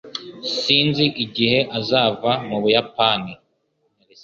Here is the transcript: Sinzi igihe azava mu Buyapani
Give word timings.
Sinzi 0.59 1.05
igihe 1.25 1.59
azava 1.77 2.31
mu 2.47 2.57
Buyapani 2.63 3.33